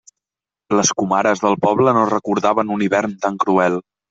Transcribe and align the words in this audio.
Les 0.79 0.89
comares 1.01 1.43
del 1.43 1.57
poble 1.67 1.93
no 1.99 2.07
recordaven 2.13 2.73
un 2.79 2.89
hivern 2.89 3.15
tan 3.29 3.39
cruel. 3.47 3.81